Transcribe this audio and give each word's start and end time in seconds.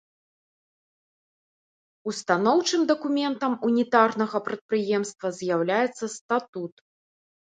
Устаноўчым 2.11 2.81
дакументам 2.93 3.53
ўнітарнага 3.71 4.37
прадпрыемства 4.47 5.27
з'яўляецца 5.41 6.05
статут. 6.17 6.73